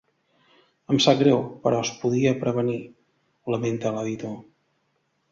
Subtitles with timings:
[0.93, 2.77] Em sap greu, però es podia prevenir,
[3.57, 4.33] lamenta l’editor.